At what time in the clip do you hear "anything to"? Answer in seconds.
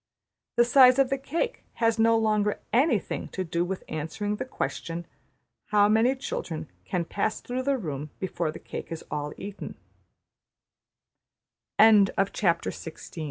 2.73-3.43